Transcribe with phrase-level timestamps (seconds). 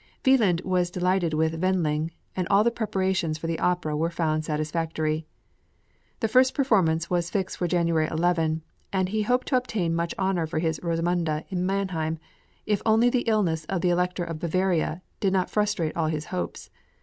[0.25, 5.27] Wieland was delighted with Wendling, and all the preparations for the opera were found satisfactory.
[6.21, 10.47] The first performance was fixed for January 11, and he hoped to obtain much honour
[10.47, 12.17] for his "Rosamunde" in Mannheim,
[12.65, 16.71] if only the illness of the Elector of Bavaria did not frustrate all his hopes.